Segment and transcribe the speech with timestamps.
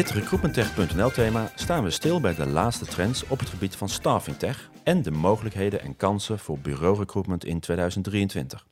[0.00, 4.36] dit recruitmenttech.nl thema staan we stil bij de laatste trends op het gebied van staffing
[4.36, 8.66] tech en de mogelijkheden en kansen voor bureaurecruitment in 2023.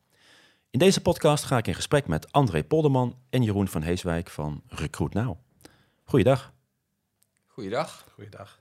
[0.71, 4.63] In deze podcast ga ik in gesprek met André Polderman en Jeroen van Heeswijk van
[4.67, 5.39] Recruit Now.
[6.05, 6.53] Goeiedag.
[7.47, 8.07] Goeiedag.
[8.15, 8.61] Goeiedag.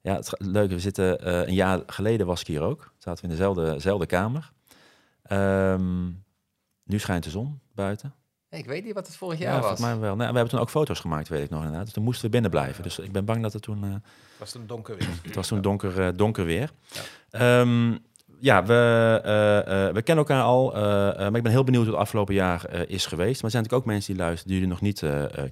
[0.00, 0.70] Ja, het is leuk.
[0.70, 2.92] We zitten uh, een jaar geleden was ik hier ook.
[2.98, 4.52] Zaten we in dezelfde, dezelfde kamer.
[5.32, 6.24] Um,
[6.84, 8.14] nu schijnt de zon buiten.
[8.50, 9.80] Ik weet niet wat het vorig jaar ja, was.
[9.80, 10.16] mij wel.
[10.16, 11.84] Nou, we hebben toen ook foto's gemaakt, weet ik nog inderdaad.
[11.84, 12.82] Dus toen moesten we binnen blijven.
[12.82, 13.84] Dus ik ben bang dat het toen...
[13.84, 14.02] Uh, het
[14.38, 15.08] was toen donker weer.
[15.22, 16.70] het was toen donker, uh, donker weer.
[17.30, 17.98] Ja, um,
[18.40, 20.72] ja we, uh, we kennen elkaar al.
[21.16, 23.34] maar ik ben heel benieuwd hoe het afgelopen jaar is geweest.
[23.34, 25.02] Maar er zijn natuurlijk ook mensen die luisteren die jullie nog niet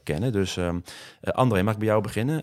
[0.03, 0.33] kennen.
[0.33, 0.83] Dus um,
[1.23, 2.43] André, mag ik bij jou beginnen?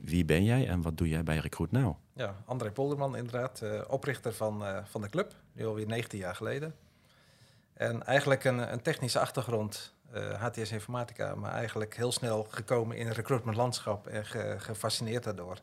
[0.00, 1.96] wie ben jij en wat doe jij bij Recruit Now?
[2.12, 3.62] Ja, André Polderman inderdaad.
[3.88, 5.32] oprichter van, van de club.
[5.52, 6.74] Nu alweer 19 jaar geleden.
[7.74, 9.94] En eigenlijk een, een technische achtergrond,
[10.38, 14.26] HTS eh, Informatica, maar eigenlijk heel snel gekomen in het recruitment landschap en
[14.60, 15.58] gefascineerd daardoor.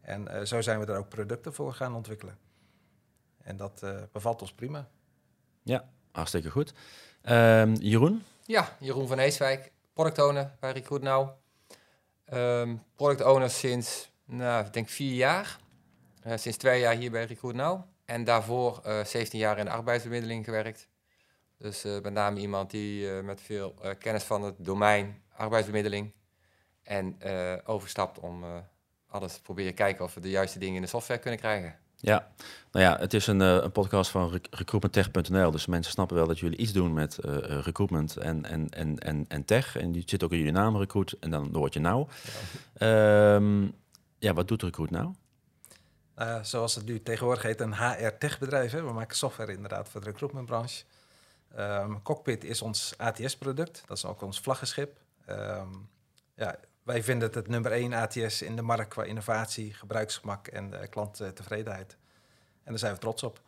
[0.00, 2.38] En uh, zo zijn we er ook producten voor gaan ontwikkelen.
[3.42, 4.88] En dat uh, bevalt ons prima.
[5.62, 6.74] Ja, hartstikke goed.
[7.22, 8.24] Um, Jeroen?
[8.44, 11.30] Ja, Jeroen van Eeswijk, product owner bij Recruit Now.
[12.32, 15.58] Um, product owner sinds, nou, ik denk vier jaar.
[16.26, 17.82] Uh, sinds twee jaar hier bij Recruit Now.
[18.04, 20.88] En daarvoor 17 jaar in de arbeidsbemiddeling gewerkt.
[21.58, 26.12] Dus uh, met name iemand die uh, met veel uh, kennis van het domein arbeidsbemiddeling
[26.82, 27.16] en
[27.64, 28.44] overstapt om
[29.06, 31.78] alles te proberen kijken of we de juiste dingen in de software kunnen krijgen.
[31.96, 32.30] Ja,
[32.70, 36.38] nou ja, het is een, een podcast van rec recruitmenttech.nl, dus mensen snappen wel dat
[36.38, 37.18] jullie iets doen met
[37.64, 39.76] recruitment en, en, en, en, en tech.
[39.76, 42.06] En die zit ook in jullie naam, Recruit, en dan word je nou.
[42.78, 43.34] Ja.
[43.34, 43.74] Um,
[44.18, 45.14] ja, wat doet Recruit nou?
[46.18, 48.72] Uh, zoals het nu tegenwoordig heet, een HR-techbedrijf.
[48.72, 50.84] We maken software inderdaad voor de recruitmentbranche.
[51.58, 55.00] Um, Cockpit is ons ATS-product, dat is ook ons vlaggenschip.
[55.28, 55.88] Um,
[56.34, 60.72] ja, wij vinden het het nummer één ATS in de markt qua innovatie, gebruiksgemak en
[60.72, 61.96] uh, klanttevredenheid.
[62.62, 63.40] En daar zijn we trots op.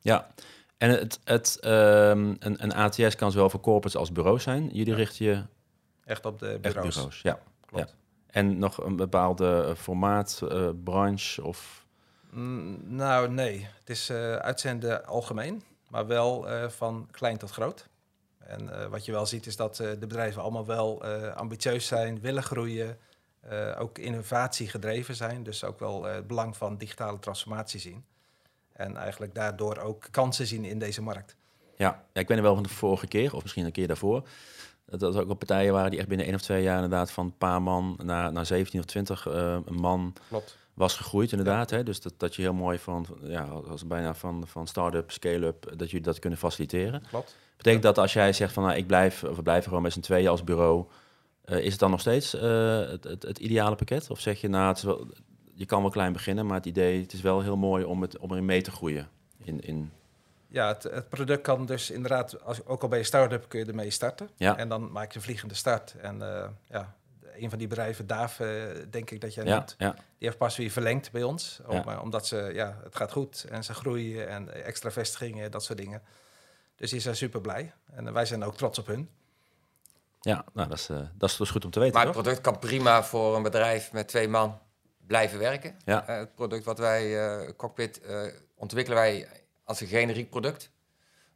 [0.00, 0.30] Ja,
[0.76, 1.70] en het, het, um,
[2.38, 4.68] een, een, ATS kan zowel voor corporates als bureaus zijn.
[4.68, 4.96] Jullie ja.
[4.96, 5.42] richten je
[6.04, 6.86] echt op de bureaus.
[6.86, 7.38] Echt bureaus ja.
[7.66, 7.88] Klopt.
[7.88, 7.94] Ja.
[8.26, 11.86] En nog een bepaalde formaat, uh, branche of?
[12.30, 13.68] Mm, nou, nee.
[13.78, 15.62] Het is uh, uitzenden algemeen
[15.94, 17.88] maar wel uh, van klein tot groot.
[18.38, 22.20] En uh, wat je wel ziet is dat uh, de bedrijven allemaal wel ambitieus zijn,
[22.20, 22.98] willen groeien,
[23.78, 25.42] ook innovatie gedreven zijn.
[25.42, 28.04] Dus ook wel het belang van digitale transformatie zien.
[28.72, 31.36] En eigenlijk daardoor ook kansen zien in deze markt.
[31.76, 34.28] Ja, ja ik ben er wel van de vorige keer, of misschien een keer daarvoor.
[34.86, 37.24] Dat er ook wel partijen waren die echt binnen één of twee jaar inderdaad van
[37.24, 39.26] een paar man naar, naar 17 of 20
[39.68, 41.70] man Klopt was gegroeid, inderdaad.
[41.70, 41.76] Ja.
[41.76, 41.82] Hè?
[41.82, 45.90] Dus dat, dat je heel mooi van, ja, als bijna van, van start-up, scale-up, dat
[45.90, 47.02] jullie dat kunnen faciliteren.
[47.08, 47.36] Klopt.
[47.56, 50.00] Betekent dat als jij zegt van, nou, ik blijf, of we blijven gewoon met z'n
[50.00, 50.84] tweeën als bureau,
[51.46, 52.42] uh, is het dan nog steeds uh,
[52.78, 54.10] het, het, het, ideale pakket?
[54.10, 55.06] Of zeg je, nou, het is wel,
[55.54, 58.18] je kan wel klein beginnen, maar het idee, het is wel heel mooi om, het,
[58.18, 59.08] om erin mee te groeien
[59.44, 59.60] in...
[59.60, 59.92] in
[60.48, 63.66] ja, het, het, product kan dus inderdaad, als, ook al bij je start-up kun je
[63.66, 64.28] ermee starten.
[64.36, 64.56] Ja.
[64.56, 65.94] En dan maak je een vliegende start.
[66.00, 66.94] En uh, ja,
[67.36, 69.92] een van die bedrijven, Daaf, uh, denk ik dat jij ja, noemt, ja.
[69.92, 71.60] die heeft pas weer verlengd bij ons.
[71.66, 71.92] Om, Ja.
[71.92, 75.78] uh, omdat ze, ja, het gaat goed en ze groeien en extra vestigingen, dat soort
[75.78, 76.02] dingen.
[76.76, 77.72] Dus die zijn super blij.
[77.92, 79.10] En wij zijn ook trots op hun.
[80.20, 81.94] Ja, nou, dat is, uh, dat is dus goed om te weten.
[81.94, 82.22] Maar het toch?
[82.22, 84.58] product kan prima voor een bedrijf met twee man
[85.06, 85.76] blijven werken.
[85.84, 86.10] Ja.
[86.10, 87.04] Uh, het product wat wij,
[87.42, 88.00] uh, Cockpit,
[88.54, 89.28] ontwikkelen wij
[89.64, 90.70] als een generiek product.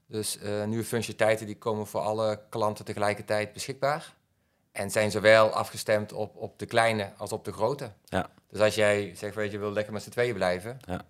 [0.07, 4.15] Dus nieuwe functionaliteiten die komen voor alle klanten tegelijkertijd beschikbaar.
[4.79, 7.93] En zijn zowel afgestemd op, op de kleine als op de grote.
[8.05, 8.31] Ja.
[8.51, 10.79] Dus als jij zegt, weet je, wil lekker met z'n tweeën blijven.
[10.87, 11.01] Ja.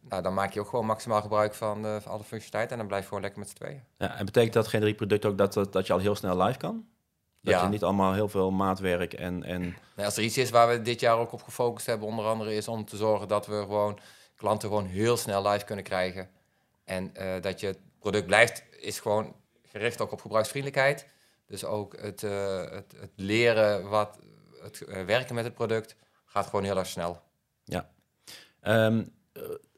[0.00, 2.70] Nou, dan maak je ook gewoon maximaal gebruik van, uh, van alle functionaliteiten.
[2.70, 3.82] En dan blijf je gewoon lekker met z'n tweeën.
[3.98, 6.58] Ja, en betekent dat generiek product ook dat, dat, dat je al heel snel live
[6.58, 6.86] kan?
[7.40, 7.62] Dat Ja.
[7.62, 9.44] je niet allemaal heel veel maatwerk en...
[9.44, 9.76] en Nou,
[10.06, 12.68] als er iets is waar we dit jaar ook op gefocust hebben, onder andere, is
[12.68, 13.98] om te zorgen dat we gewoon
[14.36, 16.30] klanten gewoon heel snel live kunnen krijgen.
[16.84, 21.06] En uh, dat je het product blijft, is gewoon gericht ook op gebruiksvriendelijkheid.
[21.46, 24.18] Dus ook het, uh, het, het, leren, wat,
[24.62, 27.20] het uh, werken met het product, gaat gewoon heel erg snel.
[27.64, 27.90] Ja.
[28.62, 29.12] Um,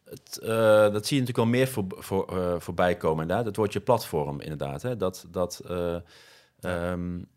[0.05, 0.49] het, uh,
[0.93, 3.47] dat zie je natuurlijk wel meer voor, voor, voorbij komen, inderdaad.
[3.47, 4.83] Het woordje platform, inderdaad.
[4.83, 4.97] Hè?
[4.97, 5.63] Dat, dat,
[6.61, 7.29] um,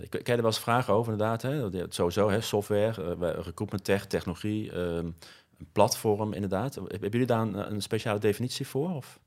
[0.00, 1.42] ik ken er wel eens vragen over, inderdaad.
[1.42, 1.68] Hè?
[1.88, 2.40] Sowieso, hè?
[2.40, 5.16] software, recruitment tech, technologie, um,
[5.58, 6.74] een platform, inderdaad.
[6.74, 8.94] Hebben jullie daar een, een speciale definitie voor?
[8.94, 9.20] Of?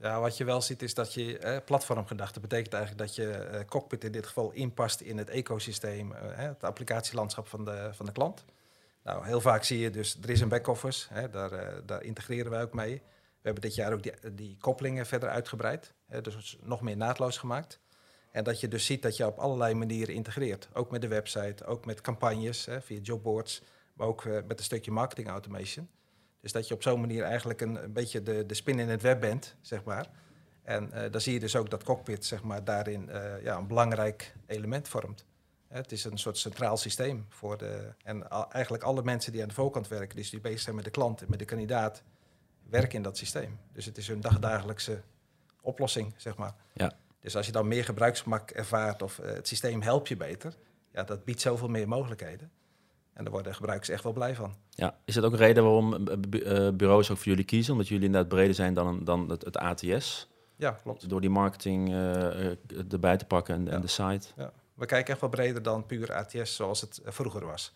[0.00, 3.64] Ja, wat je wel ziet is dat je eh, platformgedachte betekent eigenlijk dat je eh,
[3.64, 8.12] cockpit in dit geval inpast in het ecosysteem, eh, het applicatielandschap van de, van de
[8.12, 8.44] klant.
[9.02, 12.74] Nou, heel vaak zie je dus, er is een back-office, daar, daar integreren wij ook
[12.74, 12.94] mee.
[13.40, 15.92] We hebben dit jaar ook die, die koppelingen verder uitgebreid,
[16.22, 17.80] dus nog meer naadloos gemaakt.
[18.30, 20.68] En dat je dus ziet dat je op allerlei manieren integreert.
[20.72, 23.62] Ook met de website, ook met campagnes via jobboards,
[23.98, 25.88] maar ook eh, met een stukje marketing automation.
[26.40, 29.02] Dus dat je op zo'n manier eigenlijk een, een beetje de, de spin in het
[29.02, 30.06] web bent, zeg maar.
[30.62, 33.66] En uh, dan zie je dus ook dat cockpit zeg maar, daarin uh, ja, een
[33.66, 35.24] belangrijk element vormt.
[35.68, 37.92] Het is een soort centraal systeem voor de.
[38.04, 40.84] En al, eigenlijk alle mensen die aan de voorkant werken, dus die bezig zijn met
[40.84, 42.02] de klant en met de kandidaat,
[42.62, 43.58] werken in dat systeem.
[43.72, 45.02] Dus het is hun dagdagelijkse
[45.60, 46.54] oplossing, zeg maar.
[46.72, 46.92] Ja.
[47.20, 50.54] Dus als je dan meer gebruiksgemak ervaart of uh, het systeem helpt je beter,
[50.92, 52.50] ja, dat biedt zoveel meer mogelijkheden.
[53.18, 54.54] En daar worden gebruikers echt wel blij van.
[54.70, 57.72] Ja, is dat ook een reden waarom uh, bureaus ook voor jullie kiezen?
[57.72, 60.28] Omdat jullie inderdaad breder zijn dan, dan het, het ATS?
[60.56, 61.08] Ja, klopt.
[61.08, 63.70] Door die marketing uh, erbij te pakken en, ja.
[63.70, 64.26] en de site.
[64.36, 64.52] Ja.
[64.74, 67.72] We kijken echt wel breder dan puur ATS zoals het vroeger was.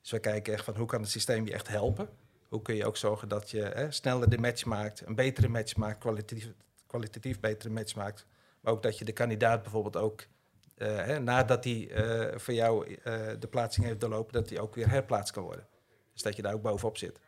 [0.00, 2.08] Dus we kijken echt van hoe kan het systeem je echt helpen?
[2.48, 5.76] Hoe kun je ook zorgen dat je hè, sneller de match maakt, een betere match
[5.76, 6.52] maakt, kwalitatief,
[6.86, 8.26] kwalitatief betere match maakt.
[8.60, 10.26] Maar ook dat je de kandidaat bijvoorbeeld ook,
[10.76, 12.96] hè, nadat hij uh, voor jou uh,
[13.38, 15.66] de plaatsing heeft doorlopen, dat hij ook weer herplaatst kan worden.
[16.12, 17.20] Dus dat je daar ook bovenop zit.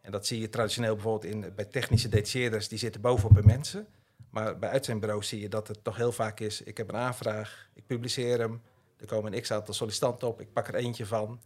[0.00, 3.86] En dat zie je traditioneel bijvoorbeeld in, bij technische detacheerders, die zitten bovenop bij mensen.
[4.30, 7.68] Maar bij uitzendbureaus zie je dat het toch heel vaak is, ik heb een aanvraag,
[7.74, 8.62] ik publiceer hem,
[8.96, 11.40] er komen een x-aantal sollicitanten op, ik pak er eentje van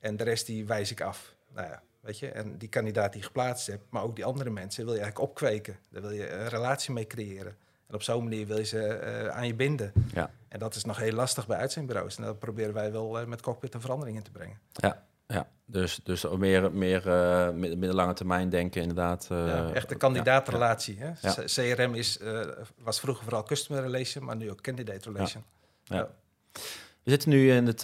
[0.00, 1.34] en de rest die wijs ik af.
[1.54, 4.84] Nou ja, weet je, en die kandidaat die geplaatst hebt, maar ook die andere mensen
[4.84, 5.78] wil je eigenlijk opkweken.
[5.90, 7.56] Daar wil je een relatie mee creëren.
[7.88, 9.92] En op zo'n manier wil je ze uh, aan je binden.
[10.14, 10.30] Ja.
[10.48, 12.16] En dat is nog heel lastig bij uitzendbureaus.
[12.16, 14.58] En dat proberen wij wel uh, met Cockpit een verandering in te brengen.
[14.72, 15.48] Ja, ja.
[15.64, 19.26] dus, dus meer, meer uh, middellange termijn denken inderdaad.
[19.28, 20.98] ja, echt de kandidaatrelatie.
[20.98, 21.14] Ja.
[21.20, 21.44] Hè?
[21.44, 22.18] CRM is,
[22.78, 25.44] was vroeger vooral customer relation, maar nu ook candidate relation.
[25.84, 26.08] Ja.
[27.02, 27.82] We zitten nu in het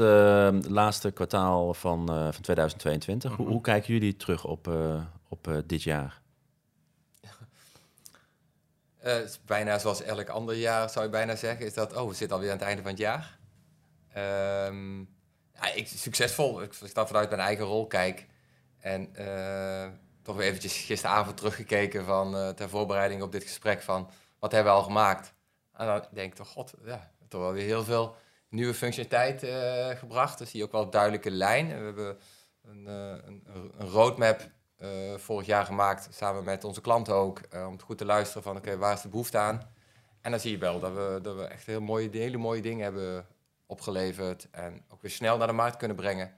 [0.68, 3.30] laatste kwartaal van, van 2022.
[3.30, 3.44] Mm -hmm.
[3.44, 4.70] hoe, hoe, kijken jullie terug op,
[5.28, 6.22] op dit jaar?
[9.04, 11.66] Is bijna zoals elk ander jaar, zou je bijna zeggen.
[11.66, 13.38] Is dat, oh, we zitten alweer aan het einde van het jaar.
[14.68, 15.00] Um,
[15.54, 16.62] ja, ik, succesvol.
[16.62, 18.26] Ik, dan vanuit mijn eigen rol kijk.
[18.78, 19.12] En
[20.22, 24.10] toch weer eventjes gisteravond teruggekeken van, ter voorbereiding op dit gesprek van...
[24.38, 25.34] Wat hebben we al gemaakt?
[25.72, 28.16] En dan denk ik toch, god, ja, toch wel weer heel veel
[28.48, 29.46] nieuwe functionaliteit
[29.98, 30.38] gebracht.
[30.38, 31.66] Dus je ook wel een duidelijke lijn.
[31.66, 32.18] We hebben
[32.62, 33.44] een, een,
[33.78, 34.50] een roadmap
[35.16, 38.78] vorig jaar gemaakt, samen met onze klanten ook, om goed te luisteren van oké, okay,
[38.78, 39.72] waar is de behoefte aan?
[40.20, 42.84] En dan zie je wel dat we, dat we echt heel mooie, hele mooie dingen
[42.84, 43.26] hebben
[43.66, 46.34] opgeleverd en ook weer snel naar de markt kunnen brengen.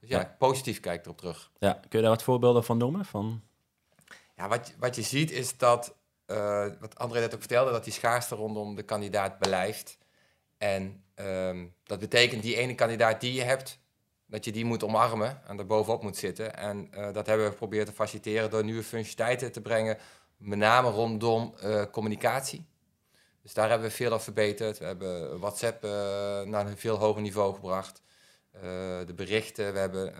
[0.00, 0.34] Dus ja, ja.
[0.38, 1.50] positief kijk erop terug.
[1.58, 3.04] Ja, kun je daar wat voorbeelden van noemen?
[3.04, 3.42] Van...
[4.36, 5.94] Ja, wat, wat je ziet is dat,
[6.80, 9.98] wat André net ook vertelde, dat die schaarste rondom de kandidaat blijft.
[10.58, 13.78] En um, dat betekent die ene kandidaat die je hebt,
[14.26, 16.56] dat je die moet omarmen en er bovenop moet zitten.
[16.56, 19.98] En uh, dat hebben we geprobeerd te faciliteren door nieuwe functionaliteiten te brengen,
[20.36, 22.64] met name rondom uh, communicatie.
[23.42, 24.78] Dus daar hebben we veel op verbeterd.
[24.78, 25.90] We hebben WhatsApp uh,
[26.42, 28.02] naar een veel hoger niveau gebracht.
[29.06, 30.14] de berichten, we hebben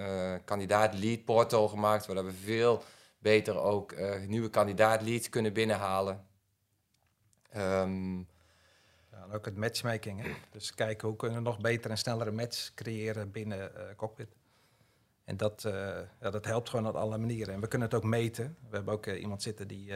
[0.45, 2.83] kandidaat lead portal gemaakt, waar we veel
[3.19, 3.95] beter ook
[4.27, 6.27] nieuwe kandidaat leads kunnen binnenhalen.
[7.57, 8.29] Um,
[9.27, 10.23] en ook het matchmaking.
[10.23, 10.31] Hè?
[10.51, 14.37] Dus kijken hoe kunnen we nog beter en snellere match creëren binnen uh, cockpit.
[15.25, 15.73] En dat, uh,
[16.21, 17.55] ja, dat helpt gewoon op alle manieren.
[17.55, 18.57] En we kunnen het ook meten.
[18.69, 19.93] We hebben ook uh, iemand zitten die,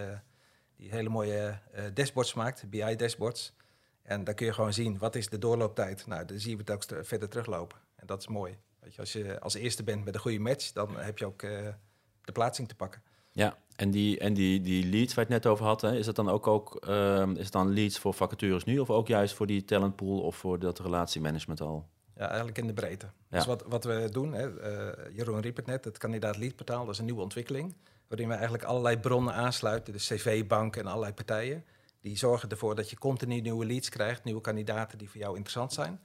[0.77, 1.59] die hele mooie
[1.95, 3.57] dashboards maakt, BI-dashboards.
[4.03, 6.07] En dan kun je gewoon zien, wat is de doorlooptijd?
[6.07, 7.79] Nou, dan zien we het ook verder teruglopen.
[7.97, 8.59] En dat is mooi.
[8.89, 12.33] Je, als je als eerste bent met een goede match, dan heb je ook de
[12.33, 13.03] plaatsing te pakken.
[13.33, 16.07] Ja, en die, en die, die leads waar je het net over had, hè, is
[16.07, 19.35] het dan ook, ook um, is het dan leads voor vacatures nu of ook juist
[19.35, 21.89] voor die talentpool of voor dat relatiemanagement al?
[22.17, 23.07] Ja, eigenlijk in de breedte.
[23.07, 23.37] Ja.
[23.37, 26.93] Dus wat, wat we doen, hè, uh, Jeroen riep het net, het kandidaat leadportaal, dat
[26.93, 27.75] is een nieuwe ontwikkeling.
[28.09, 31.65] Waarin we eigenlijk allerlei bronnen aansluiten, de cv-banken en allerlei partijen.
[32.01, 35.73] Die zorgen ervoor dat je continu nieuwe leads krijgt, nieuwe kandidaten die voor jou interessant
[35.73, 36.01] zijn.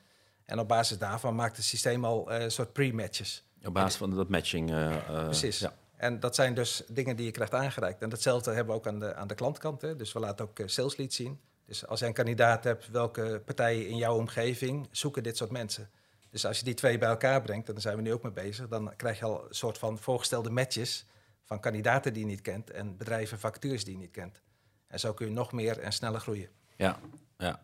[0.45, 3.43] En op basis daarvan maakt het systeem al uh, een soort pre-matches.
[3.63, 4.71] Op basis van dat matching.
[4.71, 5.59] Uh, Precies.
[5.59, 5.73] Ja.
[5.97, 8.01] En dat zijn dus dingen die je krijgt aangereikt.
[8.01, 9.81] En datzelfde hebben we ook aan de, aan de klantkant.
[9.81, 9.95] Hè.
[9.95, 11.39] Dus we laten ook uh, sales leads zien.
[11.65, 15.89] Dus als je een kandidaat hebt, welke partijen in jouw omgeving zoeken dit soort mensen?
[16.29, 18.31] Dus als je die twee bij elkaar brengt, en daar zijn we nu ook mee
[18.31, 21.05] bezig, dan krijg je al een soort van voorgestelde matches
[21.43, 24.41] van kandidaten die je niet kent en bedrijven, vacatures die je niet kent.
[24.87, 26.49] En zo kun je nog meer en sneller groeien.
[26.75, 26.99] Ja,
[27.37, 27.63] ja.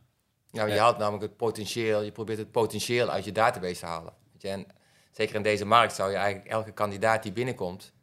[0.52, 4.14] Ja, je haalt namelijk het potentieel, je probeert het potentieel uit je database te halen.
[4.40, 4.66] En
[5.12, 7.94] zeker in deze markt zou je eigenlijk elke kandidaat die binnenkomt,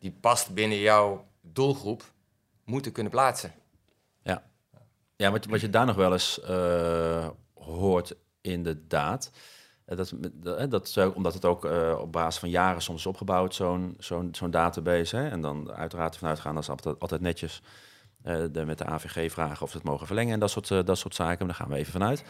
[0.00, 2.02] die past binnen jouw doelgroep,
[2.64, 3.52] moeten kunnen plaatsen.
[4.22, 4.42] Ja,
[5.16, 9.30] ja wat, wat je daar nog wel eens uh, hoort, inderdaad.
[9.86, 11.64] Uh, dat, dat, dat ook, omdat het ook
[12.00, 15.16] op basis van jaren soms is opgebouwd, zo'n zo'n zo'n database.
[15.16, 15.28] Hè?
[15.28, 17.62] En dan uiteraard vanuit gaan, dat is altijd, altijd netjes.
[18.22, 20.84] eh, de, met de AVG vragen of ze het mogen verlengen en dat soort, eh,
[20.84, 21.38] dat soort zaken.
[21.38, 22.24] Maar daar gaan we even vanuit.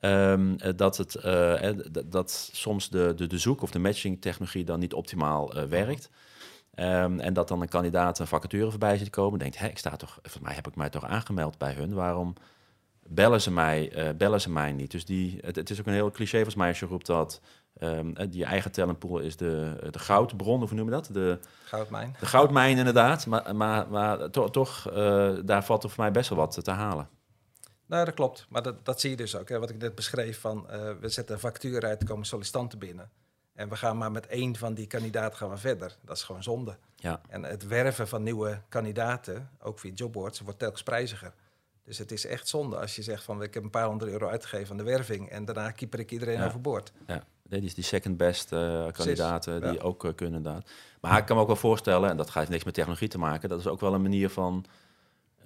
[0.00, 4.20] Ehm, eh, dat, het, eh, eh, dat soms de, de, de zoek- of de matching
[4.20, 6.10] technologie dan niet optimaal eh, werkt.
[6.78, 9.38] Ehm, en dat dan een kandidaat een vacature voorbij ziet komen.
[9.38, 11.94] Denkt, hé, ik sta toch, volgens mij heb ik mij toch aangemeld bij hun.
[11.94, 12.34] Waarom
[13.06, 14.90] bellen ze mij, eh, bellen ze mij niet?
[14.90, 17.40] Dus die, het, het is ook een heel cliché volgens mij als je roept dat
[17.74, 17.98] eh,
[18.30, 21.08] die eigen talentpool is de, de goudbron, of hoe noem je dat?
[21.12, 22.16] De, Goudmijn.
[22.20, 23.26] de goudmijn inderdaad.
[23.26, 26.70] Maar, maar, maar to- toch, eh, daar valt er voor mij best wel wat te
[26.70, 27.08] halen.
[27.86, 28.46] Nou, dat klopt.
[28.48, 29.48] Maar dat, dat zie je dus ook.
[29.48, 29.58] Hè.
[29.58, 33.10] Wat ik net beschreef, van, eh, we zetten een factuur uit, komen sollicitanten binnen.
[33.58, 35.96] En we gaan maar met één van die kandidaten gaan we verder.
[36.04, 36.76] Dat is gewoon zonde.
[36.96, 37.20] Ja.
[37.28, 41.32] En het werven van nieuwe kandidaten, ook via jobboards, wordt telkens prijziger.
[41.84, 44.28] Dus het is echt zonde als je zegt van ik heb een paar honderd euro
[44.28, 46.46] uitgegeven aan de werving en daarna keeper ik iedereen Ja.
[46.46, 46.92] overboord.
[47.06, 49.80] Ja, die is die second best eh, kandidaten die ja.
[49.80, 50.70] ook eh, kunnen inderdaad.
[51.00, 53.48] Maar ik kan me ook wel voorstellen, en dat gaat niks met technologie te maken,
[53.48, 54.64] dat is ook wel een manier van.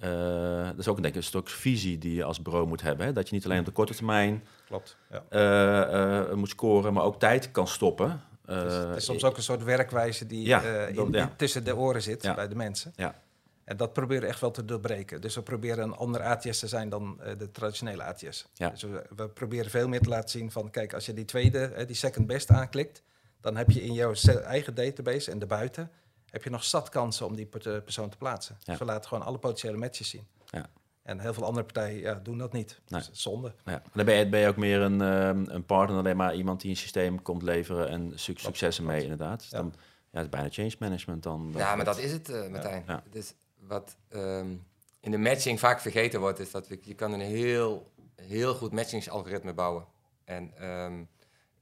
[0.03, 3.05] Eh, dat is ook denk ik een stuk visie die je als bureau moet hebben.
[3.05, 3.13] Hè?
[3.13, 4.97] Dat je niet alleen op de korte termijn Klopt.
[5.11, 5.23] Ja.
[5.29, 8.21] eh, eh, moet scoren, maar ook tijd kan stoppen.
[8.45, 11.21] Het is, het is soms ook een soort werkwijze die Ja, in- dat- ja.
[11.21, 12.93] in- tussen de oren zit bij de mensen.
[12.95, 13.21] Ja.
[13.63, 15.21] En dat proberen we echt wel te doorbreken.
[15.21, 18.45] Dus we proberen een ander ATS te zijn dan de traditionele ATS.
[18.71, 20.69] Dus we, we proberen veel meer te laten zien van...
[20.69, 23.01] kijk, als je die tweede, die second best aanklikt...
[23.41, 25.91] dan heb je in jouw eigen database en daarbuiten...
[26.33, 28.55] heb je nog zat kansen om die eh, persoon te plaatsen.
[28.59, 28.65] Ja.
[28.71, 30.27] Dus we laten gewoon alle potentiële matches zien.
[30.45, 30.65] Ja.
[31.03, 32.79] En heel veel andere partijen ja, doen dat niet.
[32.87, 33.01] Nee.
[33.01, 33.53] Dus zonde.
[33.65, 36.61] Ja, dan ben je, ben je ook meer een, ehm, een partner, alleen maar iemand
[36.61, 39.39] die een systeem komt leveren en suc- successen mee, inderdaad.
[39.39, 39.57] Dus Ja.
[39.57, 39.73] dan,
[40.11, 41.51] ja, het is bijna change management dan.
[41.55, 42.83] Ja, maar dat is het, eh, Martijn.
[42.87, 43.03] Ja.
[43.09, 44.55] Dus wat ehm,
[44.99, 48.71] in de matching vaak vergeten wordt, is dat we, je kan een heel, heel goed
[48.71, 49.85] matchingsalgoritme bouwen.
[50.25, 51.03] En ehm,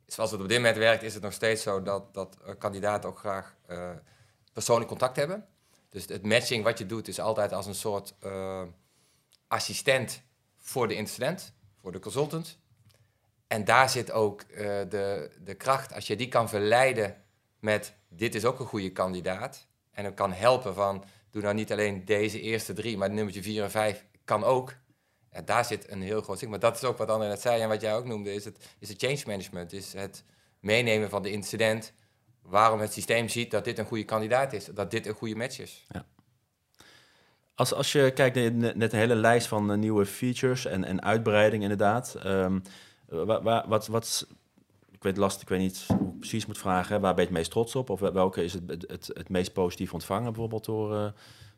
[0.05, 3.09] zoals het op dit moment werkt, is het nog steeds zo dat, dat eh, kandidaten
[3.09, 3.89] ook graag eh,
[4.53, 5.47] persoonlijk contact hebben.
[5.89, 8.63] Dus het matching wat je doet is altijd als een soort eh,
[9.47, 10.21] assistent
[10.57, 12.57] voor de incident, voor de consultant.
[13.47, 15.93] En daar zit ook eh, de, de kracht.
[15.93, 17.23] Als je die kan verleiden
[17.59, 19.67] met dit is ook een goede kandidaat.
[19.91, 23.63] En hem kan helpen van doe nou niet alleen deze eerste drie, maar nummertje vier
[23.63, 24.75] en vijf kan ook.
[25.31, 26.49] Ja, daar zit een heel groot stuk.
[26.49, 28.57] Maar dat is ook wat André net zei en wat jij ook noemde, is het,
[28.79, 29.73] is het change management.
[29.73, 30.23] Is het
[30.59, 31.93] meenemen van de incident.
[32.41, 34.65] Waarom het systeem ziet dat dit een goede kandidaat is.
[34.65, 35.85] Dat dit een goede match is.
[37.55, 41.01] Als, als je kijkt naar net een hele lijst van eh, nieuwe features en, en
[41.03, 42.15] uitbreiding inderdaad.
[42.15, 42.59] ehm,
[43.05, 44.27] wa- wa- wat, wat,
[44.91, 47.01] ik weet lastig, ik weet niet hoe ik precies moet vragen.
[47.01, 47.89] Waar ben je het meest trots op?
[47.89, 51.11] Of wel- welke is het, het, het, het meest positief ontvangen bijvoorbeeld door, eh,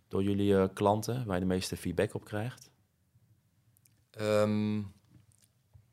[0.08, 1.26] door jullie eh, klanten?
[1.26, 2.70] Waar je de meeste feedback op krijgt?
[4.12, 4.78] Ehm,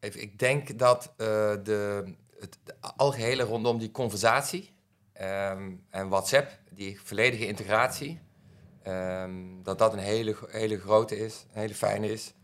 [0.01, 1.27] even, ik denk dat eh,
[1.63, 2.05] de,
[2.39, 4.73] het de algehele rondom die conversatie
[5.21, 8.21] ehm, en WhatsApp, die volledige integratie,
[8.83, 12.35] ehm, dat dat een hele, hele grote is, een hele fijne is.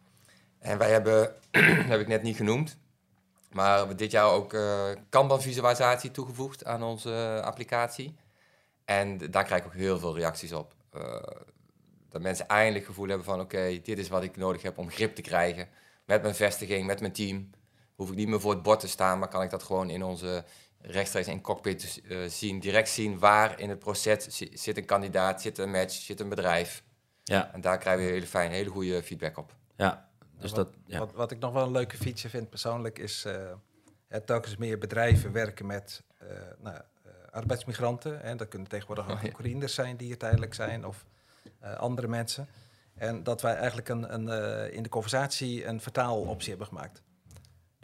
[0.58, 1.34] En wij hebben,
[1.92, 2.78] heb ik net niet genoemd,
[3.50, 8.16] maar we dit jaar ook eh Kanban-visualisatie toegevoegd aan onze applicatie.
[8.84, 10.74] En daar krijg ik ook heel veel reacties op.
[10.92, 11.22] Eh,
[12.08, 13.40] dat mensen eindelijk het gevoel hebben van...
[13.40, 15.68] oké, dit is wat ik nodig heb om grip te krijgen...
[16.04, 17.50] met mijn vestiging, met mijn team.
[17.94, 19.18] Hoef ik niet meer voor het bord te staan...
[19.18, 20.44] maar kan ik dat gewoon in onze
[20.86, 22.60] rechtstreeks in cockpit eh, zien.
[22.60, 25.42] Direct zien waar in het proces zi- zit een kandidaat...
[25.42, 26.82] zit een match, zit een bedrijf.
[27.24, 29.54] Ja, En daar krijgen we hele fijne, hele goede feedback op.
[29.76, 30.04] ja.
[30.38, 30.98] Dus wat, dat, ja.
[30.98, 33.34] wat, wat ik nog wel een leuke feature vind persoonlijk is eh,
[34.08, 36.28] ja, telkens meer bedrijven werken met eh,
[36.58, 38.22] nou, eh, arbeidsmigranten.
[38.22, 39.24] En dat kunnen tegenwoordig ook Oh.
[39.24, 41.04] Oekraïners zijn die hier tijdelijk zijn of
[41.60, 42.48] eh, andere mensen.
[42.94, 47.02] En dat wij eigenlijk een, een, eh, in de conversatie een vertaaloptie hebben gemaakt.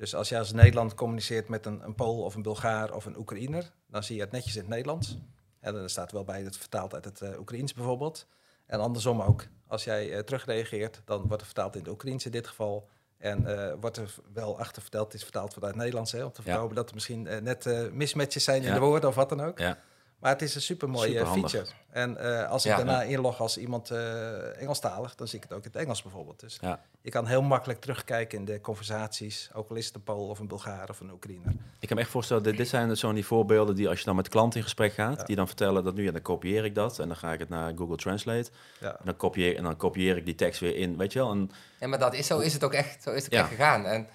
[0.03, 3.17] Dus als je als Nederland communiceert met een, een Pool of een Bulgaar of een
[3.19, 5.19] Oekraïner, dan zie je het netjes in het Nederlands.
[5.61, 8.27] En dan staat wel bij het vertaald uit het eh Oekraïens bijvoorbeeld.
[8.67, 9.47] En andersom ook.
[9.67, 12.89] Als jij eh, terugreageert, dan wordt het vertaald in het Oekraïens in dit geval.
[13.19, 16.33] En eh, wordt er wel achter verteld, het is vertaald vanuit het Nederlands, hè, om
[16.33, 16.51] te Ja.
[16.53, 19.59] voorkomen dat er misschien net mismatches zijn in de woorden of wat dan ook.
[19.59, 19.79] Ja.
[20.23, 21.51] Maar het is een super mooie Superhandig.
[21.51, 21.75] feature.
[21.91, 22.77] En eh, als ik Ja.
[22.77, 26.41] daarna inlog als iemand eh Engelstalig, dan zie ik het ook in het Engels bijvoorbeeld.
[26.41, 26.81] Dus Ja.
[27.01, 30.39] je kan heel makkelijk terugkijken in de conversaties, ook al is het een Pool of
[30.39, 31.53] een Bulgaar of een Oekraïner.
[31.79, 34.05] Ik kan me echt voorstellen, dit, dit zijn dus zo'n die voorbeelden die als je
[34.05, 35.25] dan met klanten in gesprek gaat, Ja.
[35.25, 37.49] die dan vertellen dat nu, ja, dan kopieer ik dat en dan ga ik het
[37.49, 38.51] naar Google Translate.
[38.81, 38.91] Ja.
[38.99, 41.31] En dan kopieer, en dan kopieer ik die tekst weer in, weet je wel.
[41.31, 41.51] En,
[41.81, 43.45] Ja, maar dat is, zo is het ook echt, zo is het ook Ja.
[43.45, 43.85] echt gegaan.
[43.87, 44.09] En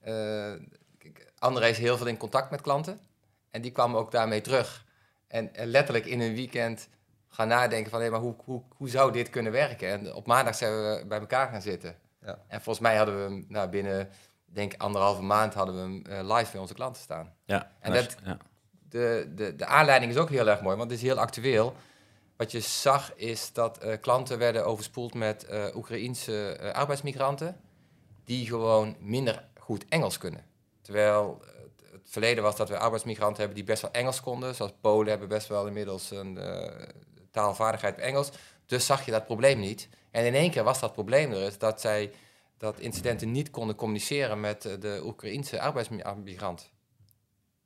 [0.00, 0.66] eh,
[0.98, 2.98] kijk, André is heel veel in contact met klanten.
[3.50, 4.83] En die kwam ook daarmee terug.
[5.34, 6.88] En, en letterlijk in een weekend
[7.28, 8.00] gaan nadenken van...
[8.00, 9.88] hé, maar hoe, hoe, hoe zou dit kunnen werken?
[9.88, 11.96] En op maandag zijn we bij elkaar gaan zitten.
[12.24, 12.38] Ja.
[12.46, 14.08] En volgens mij hadden we hem nou, binnen,
[14.44, 15.54] denk ik, anderhalve maand...
[15.54, 17.32] hadden we hem eh, live bij onze klanten staan.
[17.44, 18.36] ja, En dat- ja.
[18.88, 21.74] De, de, de aanleiding is ook heel erg mooi, want het is heel actueel.
[22.36, 27.56] wat je zag is dat eh, klanten werden overspoeld met eh Oekraïense eh, arbeidsmigranten
[28.24, 30.44] die gewoon minder goed Engels kunnen.
[30.82, 31.42] Terwijl
[32.04, 34.54] het verleden was dat we arbeidsmigranten hebben die best wel Engels konden.
[34.54, 36.86] Zoals Polen hebben best wel inmiddels een eh,
[37.30, 38.30] taalvaardigheid Engels.
[38.66, 39.88] Dus zag je dat probleem niet.
[40.10, 42.12] En in één keer was dat probleem er is dat zij
[42.56, 46.70] dat incidenten niet konden communiceren met eh, de Oekraïense arbeidsmigrant.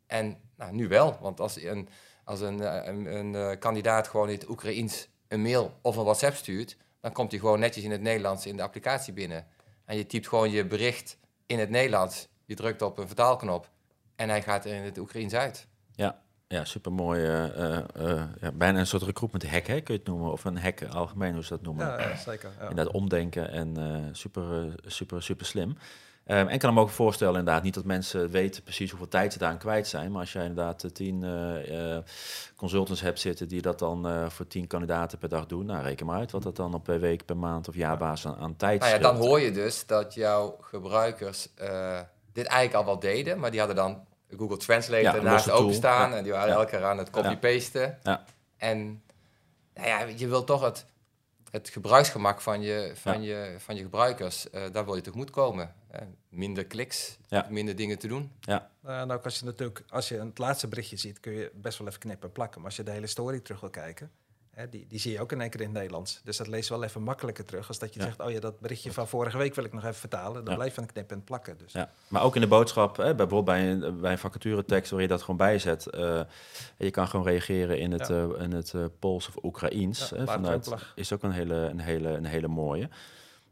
[0.07, 1.89] En nou, nu wel, want als een,
[2.25, 6.37] als een, eh, een, een kandidaat gewoon in het Oekraïens een mail of een WhatsApp
[6.37, 9.47] stuurt, dan komt hij gewoon netjes in het Nederlands in de applicatie binnen.
[9.85, 13.69] En je typt gewoon je bericht in het Nederlands, je drukt op een vertaalknop
[14.19, 15.67] en hij gaat er in het Oekraïens uit.
[16.51, 17.25] Ja, supermooi.
[17.25, 20.33] eh, eh, eh, ja, bijna een soort recruitment hack, hè, kun je het noemen.
[20.33, 21.87] Of een hack algemeen, hoe ze dat noemen.
[21.87, 22.51] Ja, ja, zeker.
[22.61, 22.69] Ja.
[22.69, 25.77] Inderdaad, omdenken en eh, super, super, super slim.
[26.25, 29.33] Ehm, en ik kan me ook voorstellen, inderdaad, niet dat mensen weten precies hoeveel tijd
[29.33, 30.11] ze daaraan kwijt zijn.
[30.13, 32.03] Maar als jij inderdaad tien eh, eh,
[32.57, 36.07] consultants hebt zitten die dat dan eh, voor tien kandidaten per dag doen, nou reken
[36.07, 38.81] maar uit wat dat dan op per week, per maand of jaarbasis aan, aan tijd
[38.81, 42.01] Nou ja, dan hoor je dus dat jouw gebruikers eh,
[42.33, 44.07] dit eigenlijk al wel deden, maar die hadden dan
[44.37, 45.55] Google Translate Ja, tool.
[45.55, 46.17] openstaan Ja.
[46.17, 46.55] en die waren Ja.
[46.55, 47.99] elke keer aan het copy-pasten.
[48.03, 48.25] Ja.
[48.57, 49.03] En
[49.75, 50.85] nou ja, je wil toch het,
[51.51, 55.75] het gebruiksgemak van je, van je, van je gebruikers, eh, daar wil je tegemoet komen.
[56.29, 57.47] Minder kliks, Ja.
[57.51, 58.33] minder dingen te doen.
[58.41, 61.79] Nou, en ook als je natuurlijk, als je het laatste berichtje ziet, kun je best
[61.79, 62.59] wel even knippen en plakken.
[62.61, 64.11] Maar als je de hele story terug wil kijken,
[64.59, 66.21] hè, die, die zie je ook in één keer in het Nederlands.
[66.25, 67.69] Dus dat lees je wel even makkelijker terug.
[67.69, 68.07] Als dat je Ja.
[68.07, 70.35] zegt, oh ja, dat berichtje van vorige week wil ik nog even vertalen.
[70.45, 70.55] Dan Ja.
[70.55, 71.59] blijf je aan het knippen en plakken.
[71.59, 71.73] Dus.
[71.73, 75.09] Ja, maar ook in de boodschap, hè, bijvoorbeeld bij een, bij een vacaturetekst waar je
[75.09, 75.87] dat gewoon bijzet.
[75.87, 76.21] eh,
[76.79, 80.13] je kan gewoon reageren in het, eh, in het eh, Pools of Oekraïens.
[80.25, 82.89] Vanuit, is ook een hele, een hele, een hele mooie.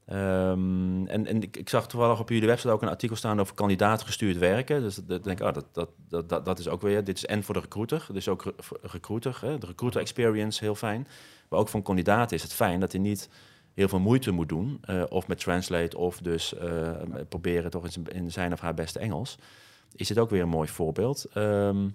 [0.06, 4.80] Ehm, en ik, zag toevallig op jullie website ook een artikel staan over kandidaatgestuurd werken.
[4.80, 7.42] Dus dat denk ik, oh, dat, dat, dat, dat, is ook weer, dit is en
[7.42, 11.06] voor de recruiter, dus ook recruiter, hè, de recruiter experience, heel fijn.
[11.48, 13.28] Maar ook voor een kandidaat is het fijn dat hij niet
[13.75, 16.90] heel veel moeite moet doen, eh, of met Translate, of dus eh,
[17.28, 19.38] proberen toch in zijn, in zijn of haar beste Engels.
[19.94, 21.24] Is dit ook weer een mooi voorbeeld.
[21.33, 21.88] Ehm,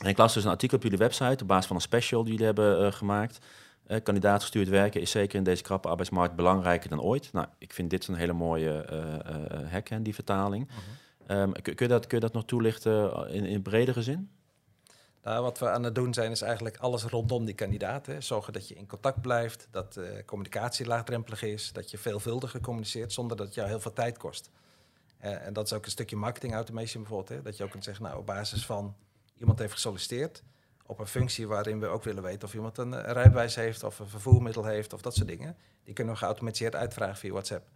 [0.00, 2.30] en ik las dus een artikel op jullie website op basis van een special die
[2.30, 3.38] jullie hebben eh, gemaakt.
[3.90, 7.32] Eh kandidaat gestuurd werken is zeker in deze krappe arbeidsmarkt belangrijker dan ooit.
[7.32, 10.68] Nou, ik vind dit een hele mooie eh eh, hack, hè, die vertaling.
[11.26, 14.30] Ehm, kun, kun, je dat, kun je dat nog toelichten in, in bredere zin?
[15.22, 18.06] Nou, wat we aan het doen zijn, is eigenlijk alles rondom die kandidaat.
[18.06, 18.20] Hè.
[18.20, 23.12] Zorgen dat je in contact blijft, dat eh, communicatie laagdrempelig is, dat je veelvuldiger communiceert
[23.12, 24.50] zonder dat het jou heel veel tijd kost.
[25.18, 27.38] En dat is ook een stukje marketing automation bijvoorbeeld.
[27.38, 27.42] Hè.
[27.42, 28.94] Dat je ook kunt zeggen, nou, op basis van
[29.36, 30.42] iemand heeft gesolliciteerd
[30.90, 33.98] op een functie waarin we ook willen weten of iemand een, een rijbewijs heeft of
[33.98, 35.56] een vervoermiddel heeft of dat soort dingen.
[35.84, 37.68] Die kunnen we geautomatiseerd uitvragen via WhatsApp.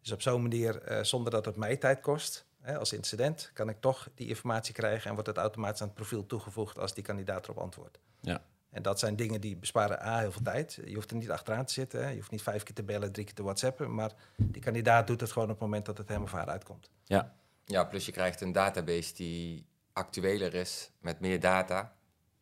[0.00, 3.68] Dus op zo'n manier, eh, zonder dat het mij tijd kost, hè, als incident, kan
[3.68, 7.04] ik toch die informatie krijgen en wordt het automatisch aan het profiel toegevoegd als die
[7.04, 7.98] kandidaat erop antwoordt.
[8.20, 8.42] Ja.
[8.70, 10.80] En dat zijn dingen die besparen A, heel veel tijd.
[10.84, 12.02] Je hoeft er niet achteraan te zitten.
[12.02, 12.08] Hè.
[12.08, 13.94] Je hoeft niet vijf keer te bellen, drie keer te whatsappen.
[13.94, 16.90] Maar die kandidaat doet het gewoon op het moment dat het hem of haar uitkomt.
[17.64, 21.92] Ja, plus je krijgt een database die actueler is met meer data.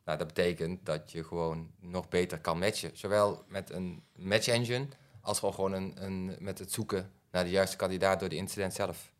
[0.09, 2.91] Nou, dat betekent dat je gewoon nog beter kan matchen.
[2.95, 4.87] Zowel met een match engine
[5.21, 8.75] als gewoon, gewoon een, een, met het zoeken naar de juiste kandidaat door de incident
[8.75, 9.13] zelf.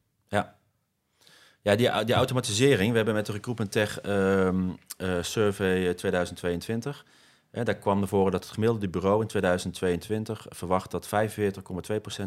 [1.61, 2.91] Ja, die, die automatisering.
[2.91, 7.05] We hebben met de Recruitment Tech ehm, eh, Survey 2022.
[7.51, 11.11] Hè, daar kwam naar voren dat het gemiddelde bureau in 2022 verwacht dat 45,2%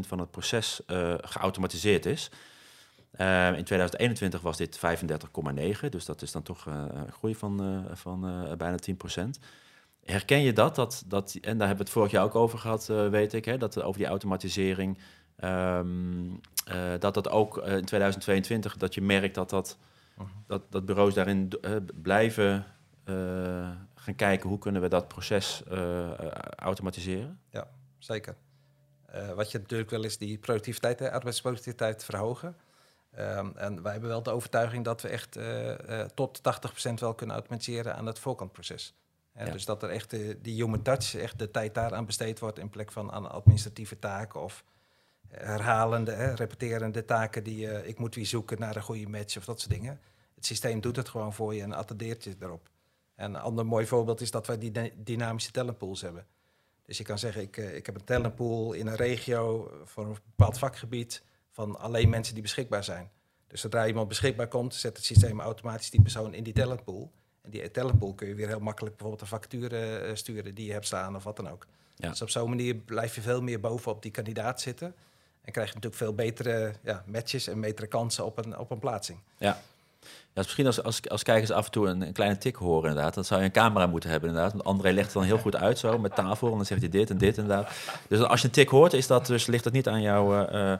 [0.08, 2.32] van het proces eh, geautomatiseerd is.
[3.12, 7.63] Eh, in 2021 was dit 35,9, dus dat is dan toch eh, een groei van,
[7.63, 9.39] eh, van eh, bijna 10%.
[10.04, 11.38] Herken je dat, dat, dat?
[11.41, 13.82] En daar hebben we het vorig jaar ook over gehad, eh, weet ik, hè, dat
[13.82, 14.97] over die automatisering.
[15.36, 15.88] ehm,
[16.65, 19.78] eh, dat dat ook in 2022, dat je merkt dat, dat,
[20.47, 21.50] dat, dat bureaus daarin
[22.02, 22.65] blijven
[23.95, 25.63] gaan kijken hoe kunnen we dat proces
[26.56, 27.39] automatiseren.
[27.97, 28.36] Zeker.
[29.06, 32.56] Eh, wat je natuurlijk wil is die productiviteit, de arbeidsproductiviteit verhogen.
[33.12, 37.13] Ehm, en wij hebben wel de overtuiging dat we echt eh, eh, tot 80% wel
[37.13, 38.93] kunnen automatiseren aan het voorkantproces.
[39.36, 39.45] Ja.
[39.45, 42.69] Dus dat er echt eh, die human touch, echt de tijd daaraan besteed wordt in
[42.69, 44.63] plek van aan administratieve taken of
[45.28, 49.60] herhalende, hè, repeterende taken die ik moet weer zoeken naar een goede match of dat
[49.60, 50.00] soort dingen.
[50.36, 52.69] Het systeem doet het gewoon voor je en attendeert je erop.
[53.15, 56.26] En een ander mooi voorbeeld is dat wij die dy- dynamische talentpools hebben.
[56.86, 60.58] Dus je kan zeggen, ik, ik heb een talentpool in een regio voor een bepaald
[60.58, 63.12] vakgebied van alleen mensen die beschikbaar zijn.
[63.48, 67.12] Dus zodra iemand beschikbaar komt, zet het systeem automatisch die persoon in die talentpool.
[67.42, 70.72] En die talentpool kun je weer heel makkelijk bijvoorbeeld een vacature eh, sturen die je
[70.72, 71.68] hebt staan of wat dan ook.
[71.96, 72.10] Ja.
[72.10, 74.96] Dus op zo'n manier blijf je veel meer bovenop die kandidaat zitten.
[75.42, 78.80] En krijg je natuurlijk veel betere ja, matches en betere kansen op een, op een
[78.80, 79.20] plaatsing.
[79.38, 79.62] Ja.
[80.02, 82.90] Ja, dus misschien als, als, als kijkers af en toe een, een, kleine tik horen,
[82.90, 84.54] inderdaad, dan zou je een camera moeten hebben, inderdaad.
[84.54, 86.90] Want André legt het dan heel goed uit zo met tafel en dan zegt hij
[86.90, 87.72] dit en dit, inderdaad.
[88.08, 90.72] Dus als je een tik hoort, is dat dus, ligt dat niet aan, jou, uh,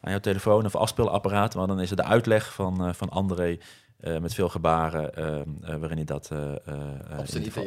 [0.00, 3.58] aan jouw telefoon of afspeelapparaat, maar dan is het de uitleg van, uh, van André
[4.00, 5.10] uh, met veel gebaren
[5.80, 6.30] waarin hij dat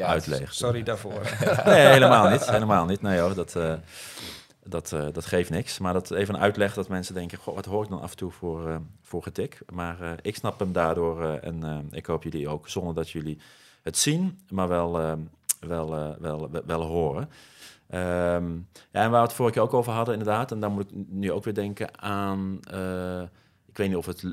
[0.01, 0.55] uitlegt.
[0.55, 1.21] Sorry daarvoor.
[1.65, 2.49] nee, helemaal niet.
[2.49, 3.01] Helemaal niet.
[3.01, 3.55] Nee hoor, dat
[4.63, 5.79] dat, uh, dat geeft niks.
[5.79, 8.17] Maar dat even een uitleg dat mensen denken, goh, wat hoor ik dan af en
[8.17, 9.61] toe voor, uh, voor getik?
[9.73, 13.37] Maar uh, ik snap hem daardoor en ik hoop jullie ook, zonder dat jullie
[13.81, 14.91] het zien, maar wel,
[15.59, 17.29] wel, wel, wel, wel, horen.
[17.93, 20.91] Um, ja, en waar we het vorige keer ook over hadden, inderdaad, en daar moet
[20.91, 22.59] ik nu ook weer denken aan,
[23.65, 24.23] ik weet niet of het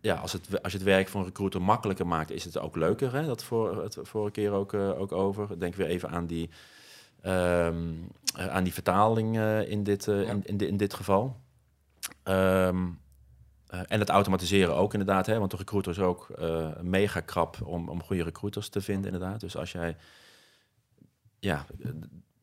[0.00, 2.76] ja, als, het, als je het werk van een recruiter makkelijker maakt, is het ook
[2.76, 3.12] leuker.
[3.12, 3.26] Hè?
[3.26, 5.58] Dat voor het vorige keer ook, ook over.
[5.58, 6.50] Denk weer even aan die
[7.22, 11.36] Um, aan die vertaling uh, in, dit, uh, in, in, in, dit geval.
[12.24, 13.00] Um,
[13.74, 16.28] uh, en het automatiseren ook inderdaad, hè, want de recruiter is ook
[16.80, 19.40] mega krap om, om goede recruiters te vinden inderdaad.
[19.40, 19.96] Dus als jij,
[21.38, 21.66] ja,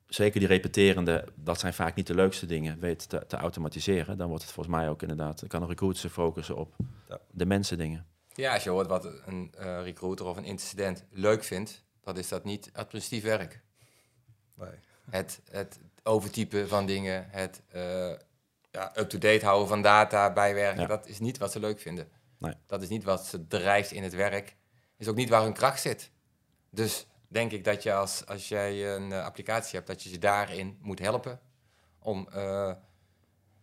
[0.08, 4.28] zeker die repeterende, dat zijn vaak niet de leukste dingen, weet te, te automatiseren, dan
[4.28, 6.76] wordt het volgens mij ook inderdaad, kan een recruiter zich focussen op
[7.10, 7.20] ja.
[7.32, 8.06] de mensen dingen.
[8.34, 9.52] Ja, als je hoort wat een
[9.84, 13.64] recruiter of een incident leuk vindt, dan is dat niet administratief werk.
[15.10, 17.82] Het, het overtypen van dingen, het uh,
[18.72, 22.10] ja, up-to-date houden van data, bijwerken, dat is niet wat ze leuk vinden.
[22.38, 22.54] Nee.
[22.66, 24.56] Dat is niet wat ze drijft in het werk.
[24.98, 26.12] is ook niet waar hun kracht zit.
[26.70, 30.18] Dus denk ik dat je als, als jij een uh, applicatie hebt, dat je ze
[30.18, 31.40] daarin moet helpen.
[32.00, 32.36] Om, uh,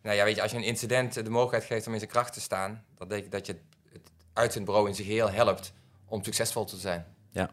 [0.03, 2.33] nou ja, weet je, als je een incident de mogelijkheid geeft om in zijn kracht
[2.33, 5.73] te staan, dan denk ik dat je het, het uitzendbureau in zich geheel helpt
[6.05, 7.07] om succesvol te zijn.
[7.31, 7.51] Ja.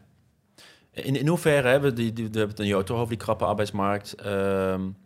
[0.92, 4.26] In, in hoeverre hebben die, die, we het nu toch over die krappe arbeidsmarkt.
[4.26, 4.96] Um,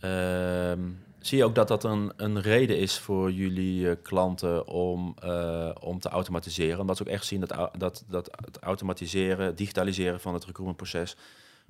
[0.00, 5.16] um, zie je ook dat dat een, een reden is voor jullie uh, klanten om,
[5.24, 6.80] uh, om te automatiseren?
[6.80, 11.16] Omdat ze ook echt zien dat, dat, dat het automatiseren, digitaliseren van het recruitmentproces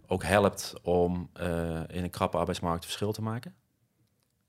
[0.07, 3.55] ook helpt om uh, in een krappe arbeidsmarkt verschil te maken?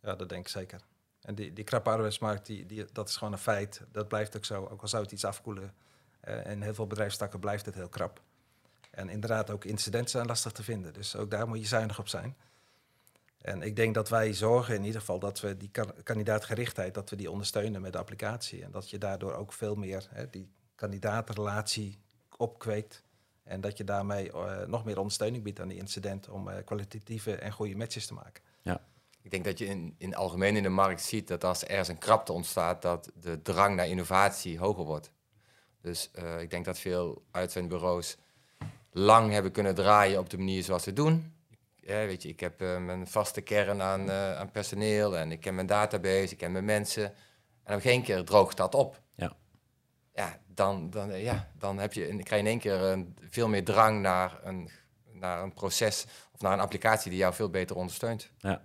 [0.02, 0.82] Ja, dat denk ik zeker.
[1.22, 3.82] En die, die krappe arbeidsmarkt, die, die, dat is gewoon een feit.
[3.92, 5.74] Dat blijft ook zo, ook al zou het iets afkoelen.
[6.46, 8.22] in heel veel bedrijfstakken blijft het heel krap.
[8.94, 10.94] En inderdaad, ook incidenten zijn lastig te vinden.
[10.94, 12.36] Dus ook daar moet je zuinig op zijn.
[13.38, 15.72] En ik denk dat wij zorgen in ieder geval dat we die
[16.04, 18.64] kandidaatgerichtheid, dat we die ondersteunen met de applicatie.
[18.64, 22.00] En dat je daardoor ook veel meer hè, die kandidaatrelatie
[22.38, 23.04] opkweekt.
[23.44, 27.36] En dat je daarmee uh, nog meer ondersteuning biedt aan die incident om uh, kwalitatieve
[27.36, 28.44] en goede matches te maken.
[28.62, 28.82] Ja.
[29.22, 31.88] Ik denk dat je in, in algemeen in de markt ziet dat als er ergens
[31.88, 35.12] een krapte ontstaat, dat de drang naar innovatie hoger wordt.
[35.82, 38.18] Dus uh, ik denk dat veel uitzendbureaus
[38.94, 41.34] lang hebben kunnen draaien op de manier zoals ze doen.
[41.76, 45.40] Ja, weet je, ik heb uh, mijn vaste kern aan, uh, aan personeel en ik
[45.40, 47.14] ken mijn database, ik ken mijn mensen.
[47.64, 49.02] En op geen keer droogt dat op.
[49.16, 49.36] Ja.
[50.14, 53.48] Ja, dan, dan, uh, ja, dan heb je, krijg je in één keer een, veel
[53.48, 54.70] meer drang naar een,
[55.12, 58.32] naar een proces of naar een applicatie die jou veel beter ondersteunt.
[58.38, 58.62] Ja.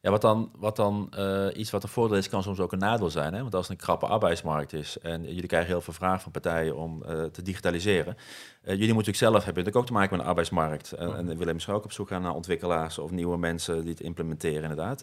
[0.00, 2.78] Ja, wat dan, wat dan uh, iets wat een voordeel is, kan soms ook een
[2.78, 3.34] nadeel zijn.
[3.34, 3.40] Hè?
[3.40, 6.76] Want als het een krappe arbeidsmarkt is en jullie krijgen heel veel vragen van partijen
[6.76, 8.16] om uh, te digitaliseren.
[8.16, 8.18] Uh,
[8.62, 10.92] jullie moeten natuurlijk zelf hebben natuurlijk ook te maken met een arbeidsmarkt.
[10.92, 14.00] En, en willen misschien ook op zoek gaan naar ontwikkelaars of nieuwe mensen die het
[14.00, 15.02] implementeren, inderdaad.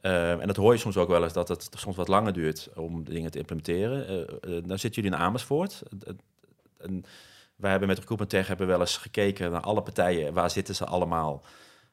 [0.00, 3.04] en dat hoor je soms ook wel eens dat het soms wat langer duurt om
[3.04, 4.26] dingen te implementeren.
[4.40, 5.82] dan zitten jullie in Amersfoort.
[6.78, 7.04] en
[7.56, 10.32] wij hebben met Recruitment Tech hebben wel eens gekeken naar alle partijen.
[10.32, 11.42] Waar zitten ze allemaal?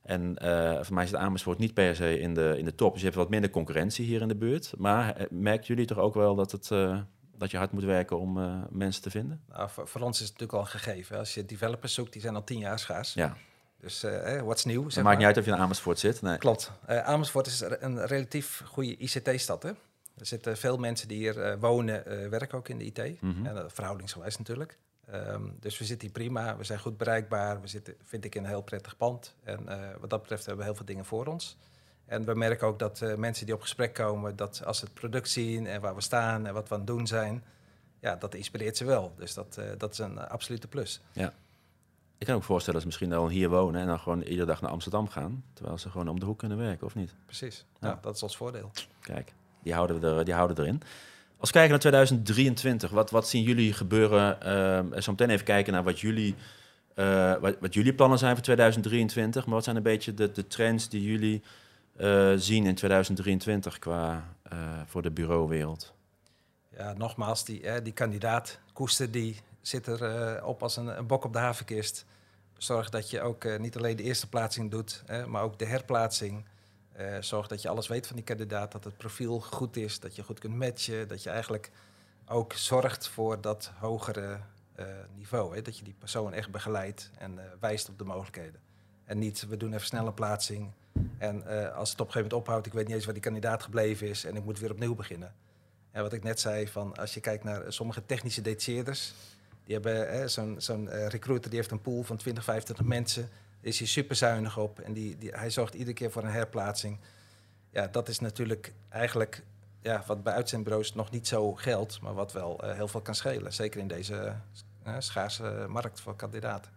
[0.02, 2.92] En uh, voor mij zit Amersfoort niet per se in de, in de top.
[2.92, 4.74] Dus je hebt wat minder concurrentie hier in de buurt.
[4.78, 7.00] Maar uh, merken jullie toch ook wel dat, het, uh,
[7.38, 9.42] dat je hard moet werken om mensen te vinden?
[9.50, 11.18] Nou, voor, voor, ons is het natuurlijk al een gegeven.
[11.18, 13.14] Als je developers zoekt, die zijn al tien jaar schaars.
[13.14, 13.38] Ja.
[13.80, 14.84] Dus eh, wat is nieuw?
[14.84, 16.22] Het maakt niet uit of je in Amersfoort zit.
[16.22, 16.38] Nee.
[16.38, 16.72] Klopt.
[16.86, 19.64] Amersfoort is een relatief goede ICT-stad.
[19.64, 19.76] Er
[20.16, 23.22] zitten veel mensen die hier wonen, werken ook in de IT.
[23.22, 23.46] Mm -hmm.
[23.46, 24.78] en, verhoudingsgewijs natuurlijk.
[25.14, 28.44] Um, dus we zitten hier prima, we zijn goed bereikbaar, we zitten, vind ik, in
[28.44, 29.36] een heel prettig pand.
[29.44, 31.58] En uh, wat dat betreft hebben we heel veel dingen voor ons.
[32.06, 34.94] En we merken ook dat uh, mensen die op gesprek komen, dat als ze het
[34.94, 37.44] product zien en waar we staan en wat we aan het doen zijn,
[38.00, 39.14] ja, dat inspireert ze wel.
[39.16, 41.02] Dus dat, uh, dat is een absolute plus.
[41.12, 41.34] Ja.
[42.18, 44.62] Ik kan ook voorstellen dat ze misschien dan hier wonen en dan gewoon iedere dag
[44.62, 47.16] naar Amsterdam gaan, terwijl ze gewoon om de hoek kunnen werken, of niet?
[47.26, 48.72] Precies, ja, dat is ons voordeel.
[49.00, 50.82] Kijk, die houden we, er, die houden erin.
[51.42, 54.38] Als we kijken naar 2023, wat, wat zien jullie gebeuren?
[54.94, 56.36] Uh, zo meteen even kijken naar wat jullie,
[56.96, 59.46] uh, wat, wat, jullie plannen zijn voor 2023.
[59.46, 61.42] Maar wat zijn een beetje de, de trends die jullie
[62.00, 64.24] uh, zien in 2023 qua
[64.54, 65.94] uh, voor de bureauwereld?
[66.78, 71.34] Ja, nogmaals, die, die kandidaat Koester die zit er op als een, een, bok op
[71.34, 72.06] de havenkist.
[72.58, 76.46] Zorg dat je ook niet alleen de eerste plaatsing doet, maar ook de herplaatsing.
[77.00, 80.16] Uh, zorg dat je alles weet van die kandidaat, dat het profiel goed is, dat
[80.16, 81.72] je goed kunt matchen, dat je eigenlijk
[82.26, 84.40] ook zorgt voor dat hogere
[84.76, 84.86] eh,
[85.18, 85.56] niveau.
[85.56, 85.62] Hè?
[85.62, 88.60] Dat je die persoon echt begeleidt en eh, wijst op de mogelijkheden.
[89.06, 90.72] En niet, we doen even snel een plaatsing.
[91.18, 93.24] En eh, als het op een gegeven moment ophoudt, ik weet niet eens waar die
[93.24, 95.34] kandidaat gebleven is en ik moet weer opnieuw beginnen.
[95.92, 99.14] En wat ik net zei, van als je kijkt naar sommige technische detacheerders,
[99.64, 103.30] die hebben zo'n zo'n recruiter die heeft een pool van 20, 25 mensen.
[103.62, 107.00] Is hij super zuinig op en die, die, hij zorgt iedere keer voor een herplaatsing.
[107.70, 109.44] Ja, dat is natuurlijk eigenlijk
[109.82, 113.54] ja, wat bij uitzendbureaus nog niet zo geldt, maar wat wel heel veel kan schelen.
[113.54, 114.36] Zeker in deze
[115.00, 116.72] schaarse markt voor kandidaten.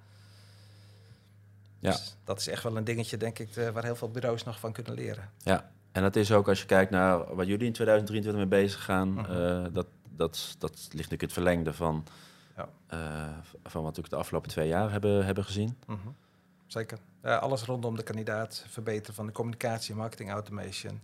[1.79, 1.91] Ja.
[1.91, 4.73] Dus dat is echt wel een dingetje, denk ik, waar heel veel bureaus nog van
[4.73, 5.31] kunnen leren.
[5.39, 8.85] Ja, en dat is ook als je kijkt naar wat jullie in 2023 mee bezig
[8.85, 9.31] gaan, mhm.
[9.31, 12.07] eh, dat, dat, dat ligt natuurlijk het verlengde van,
[12.57, 12.69] ja.
[13.63, 15.77] van wat we de afgelopen twee jaar hebben, hebben gezien.
[15.87, 16.09] Mhm.
[16.67, 16.99] Zeker.
[17.23, 21.01] alles rondom de kandidaat, verbeteren van de communicatie, marketing automation,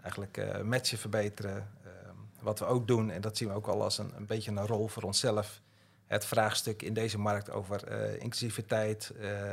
[0.00, 1.70] eigenlijk uh, matchen verbeteren.
[1.84, 4.50] Ehm, wat we ook doen, en dat zien we ook al als een, een beetje
[4.50, 5.60] een rol voor onszelf,
[6.06, 9.12] het vraagstuk in deze markt over uh, inclusiviteit,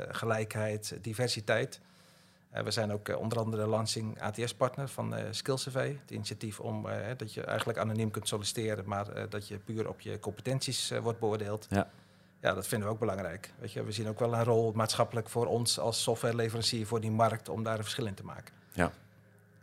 [0.10, 1.80] gelijkheid, diversiteit.
[2.64, 5.98] We zijn ook onder andere launching ATS-partner van Skillsurvey.
[6.02, 10.20] Het initiatief om dat je eigenlijk anoniem kunt solliciteren, maar dat je puur op je
[10.20, 11.68] competenties wordt beoordeeld.
[11.70, 11.90] Ja.
[12.46, 13.54] Ja, dat vinden we ook belangrijk.
[13.60, 17.12] Weet je, we zien ook wel een rol maatschappelijk voor ons als softwareleverancier voor die
[17.12, 18.54] markt om daar een verschil in te maken.
[18.74, 18.92] Ja.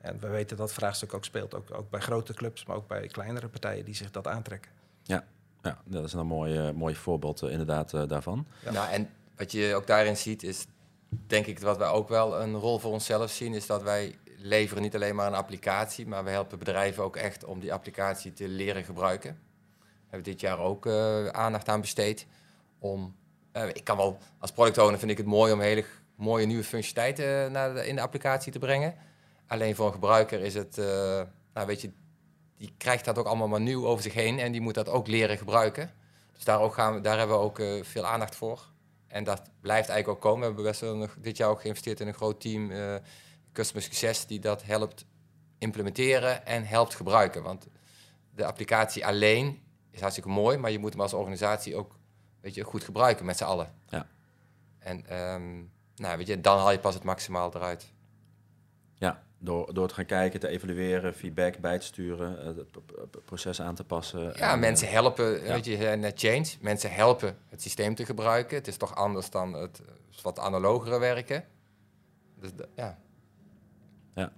[0.00, 3.06] En we weten dat vraagstuk ook speelt, ook, ook bij grote clubs, maar ook bij
[3.06, 4.70] kleinere partijen die zich dat aantrekken.
[5.02, 5.24] Ja,
[5.62, 8.46] ja, dat is een mooi, mooi voorbeeld uh, inderdaad uh, daarvan.
[8.64, 8.70] Ja.
[8.70, 10.66] Nou, en wat je ook daarin ziet is,
[11.26, 14.82] denk ik, wat wij ook wel een rol voor onszelf zien, is dat wij leveren
[14.82, 18.48] niet alleen maar een applicatie, maar we helpen bedrijven ook echt om die applicatie te
[18.48, 19.38] leren gebruiken.
[19.80, 22.26] We hebben dit jaar ook uh, aandacht aan besteed
[22.82, 23.16] om,
[23.72, 25.84] ik kan wel, als product owner vind ik het mooi om hele
[26.16, 28.94] mooie nieuwe functionaliteiten naar de, in de applicatie te brengen.
[29.46, 30.76] Alleen voor een gebruiker is het,
[31.54, 31.90] nou weet je,
[32.56, 35.06] die krijgt dat ook allemaal maar nieuw over zich heen en die moet dat ook
[35.06, 35.90] leren gebruiken.
[36.32, 38.70] Dus daar, ook gaan we, daar hebben we ook veel aandacht voor.
[39.12, 40.40] En dat blijft eigenlijk ook komen.
[40.40, 42.94] We hebben best wel nog dit jaar ook geïnvesteerd in een groot team, uh,
[43.52, 45.04] Customer Success, die dat helpt
[45.58, 47.42] implementeren en helpt gebruiken.
[47.42, 47.66] Want
[48.34, 51.98] de applicatie alleen is hartstikke mooi, maar je moet hem als organisatie ook
[52.42, 53.72] weet je, goed gebruiken met z'n allen.
[53.88, 54.06] Ja.
[54.78, 57.92] En um, nou, weet je, dan haal je pas het maximaal eruit.
[58.94, 63.60] Ja, door, door te gaan kijken, te evalueren, feedback bij te sturen, eh, het proces
[63.60, 64.32] aan te passen.
[64.36, 66.46] Ja, mensen helpen, weet je, net change.
[66.60, 68.56] Mensen helpen het systeem te gebruiken.
[68.56, 69.82] Het is toch anders dan het
[70.22, 71.44] wat analogere werken.
[72.40, 72.98] Dus ja.
[74.14, 74.32] ja.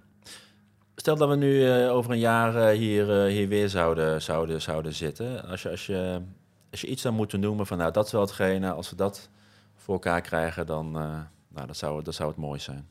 [0.95, 4.61] Stel dat we nu uh, over een jaar uh, hier, uh, hier weer zouden, zouden,
[4.61, 5.43] zouden zitten.
[5.43, 6.21] Als je, als, je,
[6.75, 9.29] als je iets dan moet noemen van nou, dat is wel hetgene, als we dat
[9.75, 12.87] voor elkaar krijgen, dan nou, dat zou, dat zou het mooi zijn.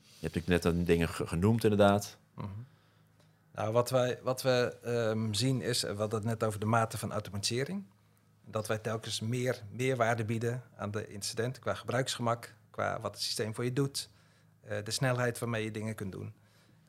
[0.00, 2.18] Je hebt natuurlijk net dingen genoemd, inderdaad.
[2.34, 2.46] Mhm.
[3.54, 6.98] Nou, wat, wij, wat we um, zien is, we hadden het net over de mate
[6.98, 7.84] van automatisering.
[8.44, 13.54] Dat wij telkens meer meerwaarde bieden aan de incident qua gebruiksgemak, qua wat het systeem
[13.54, 14.10] voor je doet,
[14.64, 16.34] uh, de snelheid waarmee je dingen kunt doen.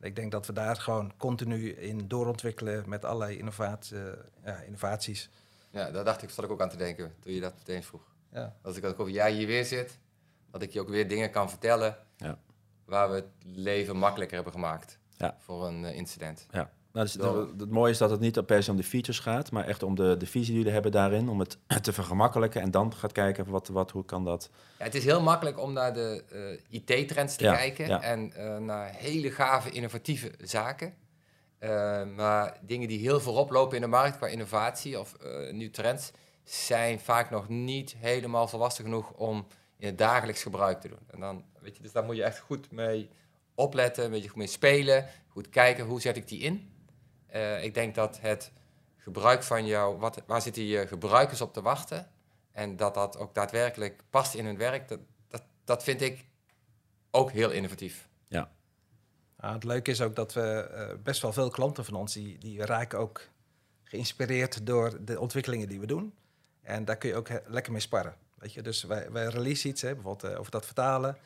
[0.04, 4.04] Ik denk dat we daar gewoon continu in doorontwikkelen met allerlei innovatie, uh,
[4.46, 5.30] ja, innovaties.
[5.70, 8.14] Ja, daar dacht ik, zat ik ook aan te denken toen je dat meteen vroeg.
[8.32, 8.56] Ja.
[8.62, 9.98] Als ik over jij hier weer zit,
[10.52, 11.98] dat ik je ook weer dingen kan vertellen.
[12.18, 12.38] Ja
[12.86, 15.36] waar we het leven makkelijker hebben gemaakt ja.
[15.40, 16.48] voor een eh, incident.
[16.52, 16.72] Ja.
[16.94, 17.14] Nou, dus
[17.58, 19.96] het mooie is dat het niet per se om de features gaat, maar echt om
[19.96, 23.50] de, de visie die jullie hebben daarin, om het te vergemakkelijken en dan gaat kijken
[23.50, 24.50] wat, wat, hoe kan dat.
[24.80, 26.24] Ja, het is heel makkelijk om naar de
[26.70, 30.94] uh, IT-trends te kijken en uh, naar hele gave innovatieve zaken.
[31.60, 31.70] Uh,
[32.16, 35.18] maar dingen die heel voorop lopen in de markt qua innovatie of
[35.52, 36.12] nieuwe trends,
[36.44, 41.08] zijn vaak nog niet helemaal volwassen genoeg om in het dagelijks gebruik te doen.
[41.08, 43.10] En dan, weet je, dus daar moet je echt goed mee
[43.56, 46.72] opletten, een beetje goed mee spelen, goed kijken hoe zet ik die in.
[47.34, 48.52] Uh, ik denk dat het
[48.98, 52.08] gebruik van jou, wat, waar zitten je gebruikers op te wachten
[52.52, 56.26] en dat dat ook daadwerkelijk past in hun werk, dat, dat, dat vind ik
[57.12, 58.08] ook heel innovatief.
[58.28, 58.52] Ja.
[59.36, 62.66] het leuke is ook dat we uh, best wel veel klanten van ons, die, die
[62.66, 63.22] raken ook
[63.84, 66.14] geïnspireerd door de ontwikkelingen die we doen.
[66.62, 68.16] En daar kun je ook lekker mee sparren.
[68.36, 68.62] Weet je?
[68.62, 71.18] Dus wij, wij release iets, hè, bijvoorbeeld uh, over dat vertalen.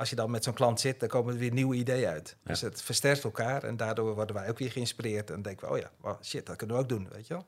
[0.00, 2.36] Als je dan met zo'n klant zit, dan komen er weer nieuwe ideeën uit.
[2.42, 5.30] Dus het versterkt elkaar en daardoor worden wij ook weer geïnspireerd.
[5.30, 7.46] En denken we, oh ja, shit, dat kunnen we ook doen, weet je wel.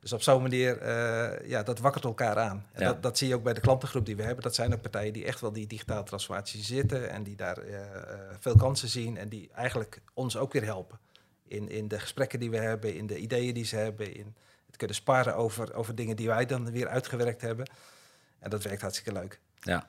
[0.00, 2.66] Dus op zo'n manier, uh, ja, dat wakkert elkaar aan.
[2.72, 4.42] En dat, dat zie je ook bij de klantengroep die we hebben.
[4.42, 7.80] Dat zijn ook partijen die echt wel die digitale transformatie zitten en die daar uh,
[8.38, 10.98] veel kansen zien en die eigenlijk ons ook weer helpen.
[11.48, 14.34] In, in de gesprekken die we hebben, in de ideeën die ze hebben, in
[14.66, 17.70] het kunnen sparen over, over dingen die wij dan weer uitgewerkt hebben.
[18.38, 19.40] En dat werkt hartstikke leuk.
[19.60, 19.86] Ja.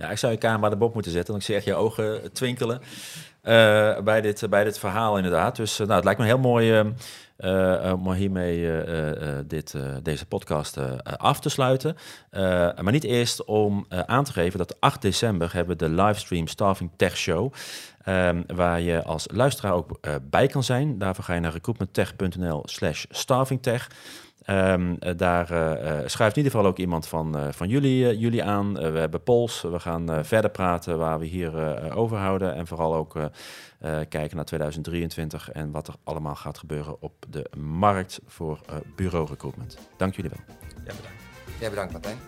[0.00, 2.80] Ja, ik zou je camera bob moeten zetten, want ik zie echt je ogen twinkelen.
[3.42, 5.56] eh, bij, dit, bij dit verhaal inderdaad.
[5.56, 6.94] Dus nou, het lijkt me heel mooi
[7.92, 8.84] om hiermee
[9.46, 11.96] dit, deze podcast af te sluiten.
[12.80, 16.90] maar niet eerst om aan te geven dat 8 december hebben we de livestream Staffing
[16.96, 17.52] Tech Show.
[18.08, 20.98] Um, waar je als luisteraar ook bij kan zijn.
[20.98, 23.90] Daarvoor ga je naar recruitmenttech.nl slash staffingtech.
[24.50, 28.74] Um, daar uh, schuift in ieder geval ook iemand van, van jullie, jullie aan.
[28.74, 29.62] we hebben polls.
[29.62, 31.52] We gaan verder praten waar we hier
[31.94, 32.54] over houden.
[32.54, 33.16] En vooral ook
[34.08, 38.60] kijken naar 2023 en wat er allemaal gaat gebeuren op de markt voor
[38.96, 39.78] bureau recruitment.
[39.96, 40.56] Dank jullie wel.
[40.86, 41.20] Ja, bedankt.
[41.60, 42.18] Ja, bedankt Martijn.